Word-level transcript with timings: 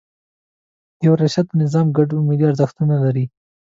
یو 1.05 1.13
ریاست 1.21 1.45
د 1.49 1.53
نظام 1.63 1.87
ګډ 1.97 2.09
ملي 2.27 2.43
ارزښتونه 2.49 2.95
لري. 3.03 3.25